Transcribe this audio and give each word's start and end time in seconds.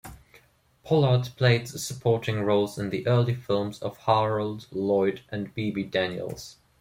Pollard 0.83 1.29
played 1.37 1.67
supporting 1.67 2.41
roles 2.41 2.79
in 2.79 2.89
the 2.89 3.05
early 3.05 3.35
films 3.35 3.79
of 3.83 3.97
Harold 3.99 4.65
Lloyd 4.71 5.21
and 5.29 5.53
Bebe 5.53 5.83
Daniels. 5.83 6.57